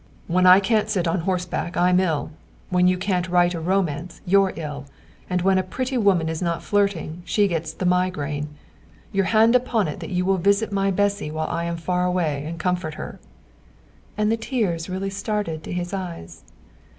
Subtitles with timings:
[0.25, 2.31] When I can't sit on horseback I'm ill,
[2.71, 4.85] when you can't write a romance you're ill,
[5.29, 8.47] and when a pretty woman is not flirting she gets the migraine.
[9.11, 12.45] Your hand upon it that you will visit my Bessy while I am far away
[12.45, 13.19] and comfort her!"
[14.17, 16.41] And the tears really started to his eyes.